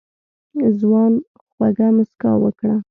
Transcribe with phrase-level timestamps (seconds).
[0.79, 1.13] ځوان
[1.51, 2.75] خوږه موسکا وکړه.